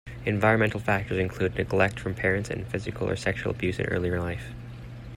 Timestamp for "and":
2.49-2.65